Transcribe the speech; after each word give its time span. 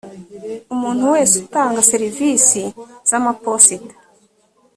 umuntu 0.73 1.03
wese 1.13 1.33
utanga 1.43 1.87
serivisi 1.91 2.61
z 3.09 3.11
amaposita 3.19 3.93